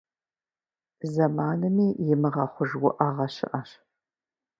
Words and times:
Зэманми 1.11 1.87
имыгъэхъуж 2.11 2.71
уӏэгъэ 2.87 3.27
щыӏэщ. 3.33 3.69